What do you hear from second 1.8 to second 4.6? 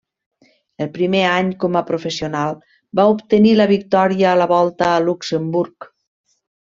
a professional va obtenir la victòria a la